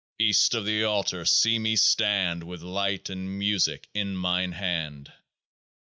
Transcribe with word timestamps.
East 0.19 0.55
of 0.55 0.65
the 0.65 0.83
Altar 0.83 1.25
see 1.25 1.59
me 1.59 1.75
stand 1.75 2.43
With 2.43 2.63
Light 2.63 3.07
and 3.07 3.37
Musick 3.37 3.87
in 3.93 4.15
mine 4.17 4.53
hand! 4.53 5.13